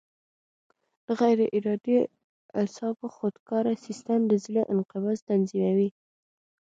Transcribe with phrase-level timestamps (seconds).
[1.05, 1.95] د غیر ارادي
[2.61, 5.89] اعصابو خودکاره سیستم د زړه انقباض تنظیموي.